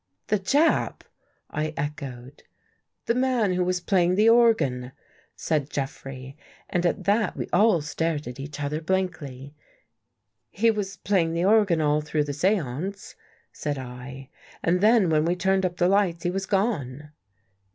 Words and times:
"The 0.29 0.39
Jap!" 0.39 1.01
I 1.51 1.75
echoed." 1.77 2.41
The 3.05 3.13
man 3.13 3.53
who 3.53 3.63
was 3.63 3.79
playing 3.81 4.15
the 4.15 4.29
organ," 4.29 4.93
said 5.35 5.69
Jeffrey. 5.69 6.35
And 6.67 6.87
at 6.87 7.03
that 7.03 7.37
we 7.37 7.47
all 7.53 7.81
stared 7.83 8.25
at 8.25 8.39
each 8.39 8.59
other 8.59 8.81
blankly." 8.81 9.53
He 10.49 10.71
was 10.71 10.97
playing 10.97 11.33
the 11.33 11.45
organ 11.45 11.81
all 11.81 12.01
through 12.01 12.23
the 12.23 12.33
seance," 12.33 13.13
said 13.53 13.77
I," 13.77 14.29
and 14.63 14.81
then 14.81 15.11
when 15.11 15.23
we 15.23 15.35
turned 15.35 15.67
up 15.67 15.77
the 15.77 15.87
lights, 15.87 16.23
he 16.23 16.31
was 16.31 16.47
gone." 16.47 17.11